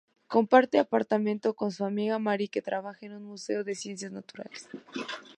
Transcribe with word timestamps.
Comparte 0.25 0.79
apartamento 0.79 1.53
con 1.53 1.69
su 1.71 1.85
amiga 1.85 2.17
Mary, 2.17 2.47
que 2.47 2.63
trabaja 2.63 3.05
en 3.05 3.13
un 3.13 3.23
museo 3.23 3.63
de 3.63 3.75
ciencias 3.75 4.11
naturales. 4.11 4.67